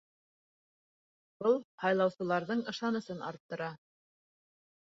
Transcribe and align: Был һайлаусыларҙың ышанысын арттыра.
Был 1.43 1.59
һайлаусыларҙың 1.85 2.65
ышанысын 2.75 3.23
арттыра. 3.31 3.73